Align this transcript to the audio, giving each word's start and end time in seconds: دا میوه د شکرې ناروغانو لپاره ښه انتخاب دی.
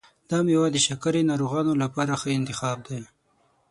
دا 0.29 0.37
میوه 0.47 0.67
د 0.71 0.77
شکرې 0.87 1.21
ناروغانو 1.31 1.73
لپاره 1.83 2.13
ښه 2.21 2.29
انتخاب 2.39 2.77
دی. 2.87 3.01